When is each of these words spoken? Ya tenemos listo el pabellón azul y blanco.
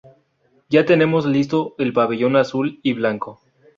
Ya 0.67 0.83
tenemos 0.83 1.27
listo 1.27 1.75
el 1.77 1.93
pabellón 1.93 2.35
azul 2.35 2.79
y 2.81 2.93
blanco. 2.93 3.39